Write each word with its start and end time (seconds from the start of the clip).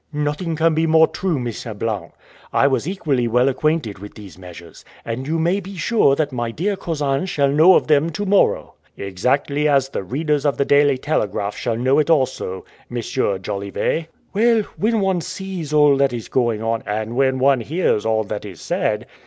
"Nothing 0.11 0.55
can 0.55 0.73
be 0.73 0.87
more 0.87 1.05
true, 1.05 1.37
Mr. 1.37 1.77
Blount; 1.77 2.13
I 2.51 2.65
was 2.65 2.87
equally 2.87 3.27
well 3.27 3.47
acquainted 3.47 3.99
with 3.99 4.15
these 4.15 4.35
measures, 4.35 4.83
and 5.05 5.27
you 5.27 5.37
may 5.37 5.59
be 5.59 5.75
sure 5.77 6.15
that 6.15 6.31
my 6.31 6.49
dear 6.49 6.75
cousin 6.75 7.27
shall 7.27 7.49
know 7.49 7.75
of 7.75 7.85
them 7.85 8.09
to 8.13 8.25
morrow." 8.25 8.73
"Exactly 8.97 9.67
as 9.67 9.89
the 9.89 10.01
readers 10.01 10.43
of 10.43 10.57
the 10.57 10.65
Daily 10.65 10.97
Telegraph 10.97 11.55
shall 11.55 11.77
know 11.77 11.99
it 11.99 12.09
also, 12.09 12.65
M. 12.89 12.97
Jolivet." 12.99 14.07
"Well, 14.33 14.63
when 14.75 15.01
one 15.01 15.21
sees 15.21 15.71
all 15.71 15.95
that 15.97 16.13
is 16.13 16.29
going 16.29 16.63
on...." 16.63 16.81
"And 16.87 17.15
when 17.15 17.37
one 17.37 17.61
hears 17.61 18.03
all 18.03 18.23
that 18.23 18.43
is 18.43 18.59
said...." 18.59 19.05